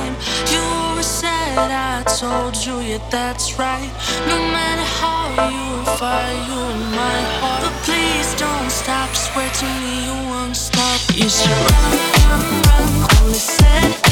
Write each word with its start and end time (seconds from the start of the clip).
time. 0.00 0.14
You 0.52 0.60
always 0.60 1.06
said 1.06 1.70
I 1.70 2.02
told 2.18 2.54
you, 2.64 2.80
yeah, 2.80 3.08
that's 3.10 3.58
right. 3.58 3.90
No 4.26 4.38
matter 4.56 4.86
how 5.00 5.22
you 5.52 5.84
fight, 5.98 6.38
you 6.48 6.58
in 6.74 6.82
my 7.02 7.18
heart. 7.40 7.62
But 7.64 7.74
please 7.86 8.34
don't 8.34 8.70
stop, 8.70 9.10
swear 9.14 9.50
to 9.60 9.66
me 9.80 9.94
you 10.06 10.16
won't 10.30 10.56
stop. 10.56 11.00
You 11.14 11.28
should 11.28 11.60
run, 11.70 11.92
run, 12.28 12.62
run, 12.68 13.08
only 13.20 13.38
said. 13.38 14.09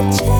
change. 0.00 0.39